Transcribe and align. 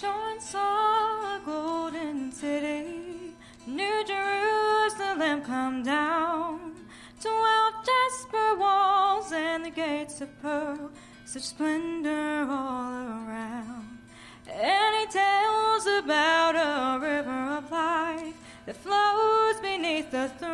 John 0.00 0.40
saw 0.40 1.36
a 1.36 1.40
golden 1.44 2.32
city, 2.32 3.34
New 3.66 4.04
Jerusalem 4.06 5.42
come 5.42 5.82
down. 5.82 6.72
Twelve 7.20 7.74
jasper 7.84 8.56
walls 8.56 9.30
and 9.30 9.66
the 9.66 9.70
gates 9.70 10.22
of 10.22 10.40
pearl, 10.40 10.90
such 11.26 11.42
splendor 11.42 12.46
all 12.48 13.08
around. 13.26 13.98
And 14.50 14.96
he 14.96 15.06
tells 15.12 15.86
about 15.86 16.54
a 16.56 16.98
river 16.98 17.58
of 17.58 17.70
life 17.70 18.38
that 18.64 18.76
flows 18.76 19.60
beneath 19.60 20.10
the 20.10 20.30
throne, 20.38 20.49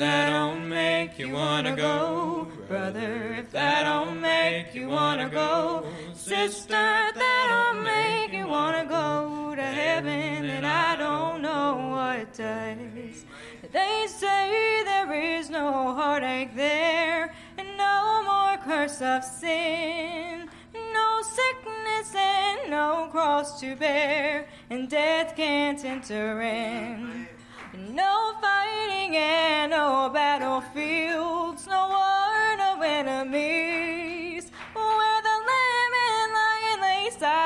that 0.00 0.30
don't 0.30 0.66
make 0.66 1.18
you 1.18 1.28
wanna 1.28 1.76
go, 1.76 2.48
brother, 2.68 3.34
if 3.38 3.50
that 3.50 3.84
don't 3.84 4.18
make 4.18 4.74
you 4.74 4.88
wanna 4.88 5.28
go, 5.28 5.84
sister, 6.14 6.86
if 7.08 7.14
that 7.16 7.46
don't 7.50 7.84
make 7.84 8.32
you 8.32 8.46
wanna 8.48 8.86
go 8.86 9.54
to 9.54 9.62
heaven, 9.62 10.46
then 10.46 10.64
I 10.64 10.96
don't 10.96 11.42
know 11.42 11.88
what 11.90 12.32
does. 12.32 13.26
They 13.72 14.06
say 14.06 14.82
there 14.86 15.12
is 15.12 15.50
no 15.50 15.94
heartache 15.94 16.56
there, 16.56 17.34
and 17.58 17.76
no 17.76 18.22
more 18.24 18.56
curse 18.56 19.02
of 19.02 19.22
sin, 19.22 20.48
no 20.72 21.20
sickness 21.20 22.14
and 22.16 22.70
no 22.70 23.08
cross 23.10 23.60
to 23.60 23.76
bear, 23.76 24.48
and 24.70 24.88
death 24.88 25.36
can't 25.36 25.84
enter 25.84 26.40
in. 26.40 27.28
No 27.72 28.09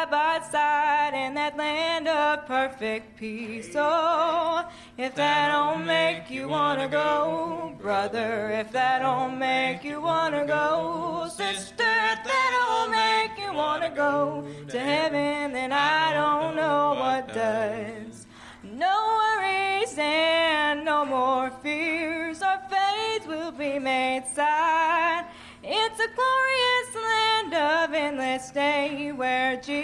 side 0.04 0.10
by 0.10 0.46
side 0.46 1.14
in 1.14 1.34
that 1.34 1.56
land 1.56 2.08
of 2.08 2.46
perfect 2.46 3.16
peace. 3.16 3.70
Oh, 3.74 4.68
if 4.98 5.14
that 5.14 5.52
don't 5.52 5.86
make 5.86 6.30
you 6.30 6.48
wanna 6.48 6.88
go, 6.88 7.74
brother, 7.80 8.50
if 8.50 8.72
that 8.72 9.00
don't 9.00 9.38
make 9.38 9.84
you 9.84 10.00
wanna 10.00 10.46
go, 10.46 11.28
sister, 11.28 11.84
if 11.84 12.24
that 12.24 12.50
don't 12.58 12.90
make 12.90 13.38
you 13.38 13.52
wanna 13.54 13.90
go 13.90 14.44
to 14.68 14.78
heaven, 14.78 15.52
then 15.52 15.72
I 15.72 16.12
don't 16.12 16.56
know 16.56 16.96
what 16.98 17.32
does. 17.32 18.26
No 18.62 19.18
worries 19.20 19.94
and 19.98 20.84
no 20.84 21.04
more 21.04 21.50
fears. 21.62 22.42
Our 22.42 22.60
faith 22.68 23.26
will 23.26 23.52
be 23.52 23.78
made 23.78 24.24
sight. 24.34 25.26
It's 25.66 25.98
a 25.98 26.08
glorious 26.14 26.90
land 26.94 27.54
of 27.54 27.94
endless 27.94 28.50
day 28.50 29.12
where 29.12 29.56
Jesus 29.56 29.83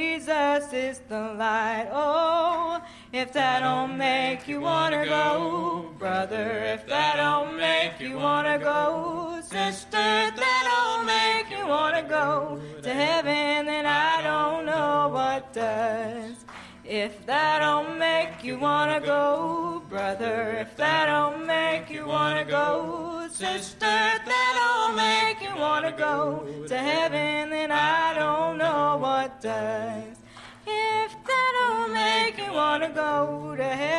is 0.73 1.01
the 1.09 1.35
light. 1.35 1.89
Oh, 1.93 2.81
if 3.13 3.33
that 3.33 3.61
don't 3.61 3.99
make 3.99 4.47
you 4.47 4.61
wanna 4.61 5.05
go, 5.05 5.91
brother, 5.99 6.63
if 6.75 6.87
that 6.87 7.17
don't 7.17 7.57
make 7.57 7.99
you 8.01 8.17
wanna 8.17 8.59
go, 8.59 9.41
sister, 9.43 9.99
if 9.99 10.37
that 10.37 10.63
don't 10.71 11.07
make 11.07 11.51
you 11.51 11.67
wanna 11.67 12.03
go 12.03 12.61
to 12.83 12.91
heaven, 12.95 13.67
then 13.67 13.87
I 13.87 14.23
don't 14.23 14.67
know 14.67 15.09
what 15.13 15.53
does. 15.53 16.37
If 16.85 17.27
that 17.27 17.61
don't 17.61 17.99
make 17.99 18.45
you 18.45 18.59
wanna 18.59 19.01
go, 19.01 19.83
brother, 19.89 20.57
if 20.61 20.77
that 20.77 21.07
don't 21.07 21.47
make 21.47 21.91
you 21.91 22.07
wanna 22.07 22.45
go, 22.45 23.29
sister, 23.33 23.87
if 24.17 24.25
that 24.25 24.53
don't 24.63 24.97
make 24.97 25.43
you 25.43 25.57
wanna 25.61 25.93
go 25.93 26.47
to 26.69 26.79
heaven, 26.79 27.51
then 27.51 27.71
I 27.73 28.15
don't 28.15 28.59
know 28.59 28.97
what 29.01 29.41
does. 29.41 30.10
Wanna 32.81 32.95
go 32.95 33.57
to 33.57 33.63
heaven, 33.63 33.90